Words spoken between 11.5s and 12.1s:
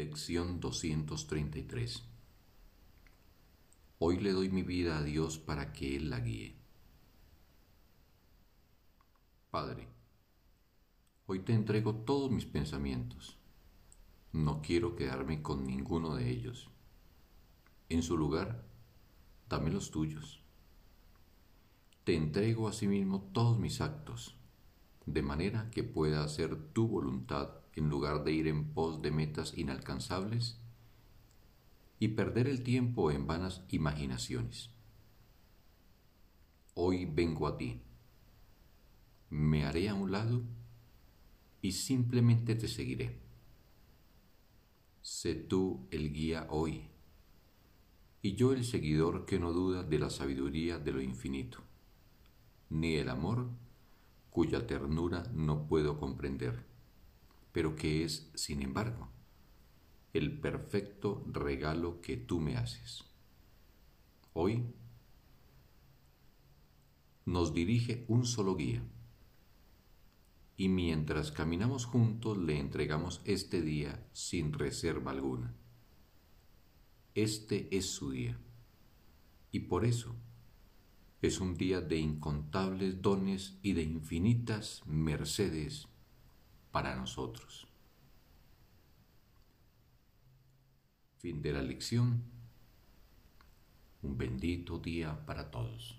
entrego